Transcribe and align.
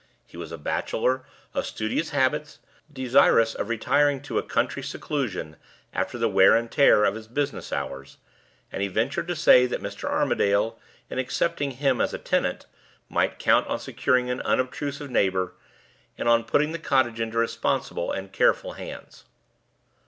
He 0.25 0.35
was 0.35 0.51
a 0.51 0.57
bachelor, 0.57 1.25
of 1.53 1.63
studious 1.67 2.09
habits, 2.09 2.57
desirous 2.91 3.53
of 3.53 3.69
retiring 3.69 4.19
to 4.23 4.39
a 4.39 4.41
country 4.41 4.81
seclusion 4.81 5.57
after 5.93 6.17
the 6.17 6.27
wear 6.27 6.55
and 6.55 6.71
tear 6.71 7.03
of 7.05 7.13
his 7.13 7.27
business 7.27 7.71
hours; 7.71 8.17
and 8.71 8.81
he 8.81 8.87
ventured 8.87 9.27
to 9.27 9.35
say 9.35 9.67
that 9.67 9.79
Mr. 9.79 10.05
Armadale, 10.09 10.79
in 11.11 11.19
accepting 11.19 11.69
him 11.69 12.01
as 12.01 12.15
a 12.15 12.17
tenant, 12.17 12.65
might 13.09 13.37
count 13.37 13.67
on 13.67 13.77
securing 13.77 14.27
an 14.31 14.41
unobtrusive 14.41 15.11
neighbor, 15.11 15.53
and 16.17 16.27
on 16.27 16.45
putting 16.45 16.71
the 16.71 16.79
cottage 16.79 17.19
into 17.19 17.37
responsible 17.37 18.11
and 18.11 18.31
careful 18.33 18.73
hands. 18.73 19.25